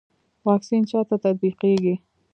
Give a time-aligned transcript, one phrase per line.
[0.47, 1.95] واکسین چا ته تطبیقیږي؟